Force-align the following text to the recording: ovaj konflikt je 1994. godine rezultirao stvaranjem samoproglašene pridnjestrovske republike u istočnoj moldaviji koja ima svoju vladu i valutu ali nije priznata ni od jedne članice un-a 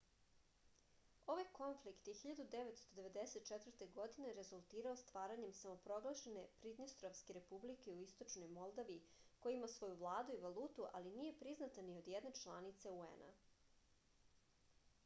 ovaj 1.31 1.43
konflikt 1.57 2.07
je 2.11 2.13
1994. 2.19 3.85
godine 3.97 4.31
rezultirao 4.39 4.95
stvaranjem 5.01 5.53
samoproglašene 5.59 6.45
pridnjestrovske 6.65 7.37
republike 7.39 7.93
u 7.99 8.01
istočnoj 8.07 8.49
moldaviji 8.57 9.03
koja 9.45 9.57
ima 9.61 9.71
svoju 9.77 9.99
vladu 10.03 10.39
i 10.39 10.43
valutu 10.49 10.89
ali 10.93 11.15
nije 11.21 11.37
priznata 11.45 11.87
ni 11.91 11.99
od 12.01 12.11
jedne 12.17 12.33
članice 12.43 12.97
un-a 12.99 13.33